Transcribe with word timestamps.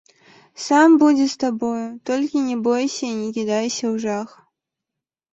Сам 0.65 0.93
будзе 1.01 1.25
з 1.33 1.35
табою, 1.43 1.83
толькі 2.09 2.41
не 2.47 2.55
бойся 2.67 3.05
і 3.09 3.11
не 3.19 3.27
кідайся 3.35 3.85
ў 3.89 3.93
жах. 4.07 4.29